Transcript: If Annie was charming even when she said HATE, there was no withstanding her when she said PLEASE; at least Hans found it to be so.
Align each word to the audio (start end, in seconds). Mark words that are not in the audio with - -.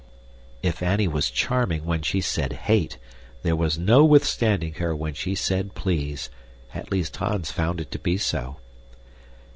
If 0.63 0.81
Annie 0.81 1.07
was 1.07 1.29
charming 1.29 1.81
even 1.81 1.87
when 1.87 2.01
she 2.01 2.21
said 2.21 2.53
HATE, 2.53 2.97
there 3.43 3.55
was 3.55 3.77
no 3.77 4.03
withstanding 4.03 4.73
her 4.81 4.95
when 4.95 5.13
she 5.13 5.35
said 5.35 5.75
PLEASE; 5.75 6.31
at 6.73 6.91
least 6.91 7.17
Hans 7.17 7.51
found 7.51 7.79
it 7.79 7.91
to 7.91 7.99
be 7.99 8.17
so. 8.17 8.55